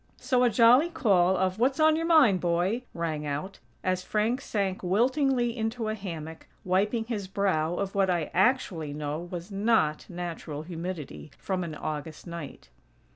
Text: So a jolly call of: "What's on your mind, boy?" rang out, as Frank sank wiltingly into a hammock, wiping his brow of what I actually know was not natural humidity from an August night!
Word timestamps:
So 0.17 0.41
a 0.43 0.49
jolly 0.49 0.89
call 0.89 1.37
of: 1.37 1.59
"What's 1.59 1.79
on 1.79 1.95
your 1.95 2.07
mind, 2.07 2.39
boy?" 2.41 2.85
rang 2.91 3.23
out, 3.27 3.59
as 3.83 4.01
Frank 4.01 4.41
sank 4.41 4.81
wiltingly 4.81 5.55
into 5.55 5.89
a 5.89 5.93
hammock, 5.93 6.47
wiping 6.63 7.03
his 7.03 7.27
brow 7.27 7.75
of 7.75 7.93
what 7.93 8.09
I 8.09 8.31
actually 8.33 8.93
know 8.93 9.19
was 9.19 9.51
not 9.51 10.09
natural 10.09 10.63
humidity 10.63 11.29
from 11.37 11.63
an 11.63 11.75
August 11.75 12.25
night! 12.25 12.69